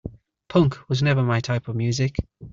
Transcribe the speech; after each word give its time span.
Punk 0.47 0.79
was 0.89 1.03
never 1.03 1.21
my 1.21 1.39
type 1.41 1.67
of 1.67 1.75
music. 1.75 2.15